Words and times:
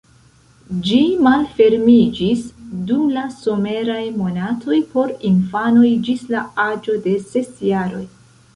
Ĝi 0.85 0.95
malfermiĝis 1.27 2.41
dum 2.87 3.03
la 3.17 3.25
someraj 3.35 3.99
monatoj 4.23 4.81
por 4.95 5.15
infanoj 5.33 5.93
ĝis 6.09 6.27
la 6.37 6.45
aĝo 6.69 7.01
de 7.09 7.17
ses 7.31 7.53
jaroj. 7.73 8.05